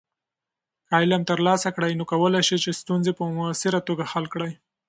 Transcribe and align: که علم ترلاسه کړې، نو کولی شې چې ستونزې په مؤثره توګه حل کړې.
که 0.87 0.93
علم 1.01 1.21
ترلاسه 1.29 1.69
کړې، 1.75 1.91
نو 1.99 2.03
کولی 2.11 2.41
شې 2.47 2.57
چې 2.63 2.77
ستونزې 2.81 3.11
په 3.17 3.23
مؤثره 3.37 3.79
توګه 3.87 4.03
حل 4.11 4.25
کړې. 4.33 4.51